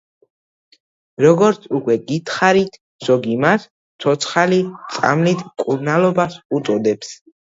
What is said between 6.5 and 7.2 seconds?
უწოდებს.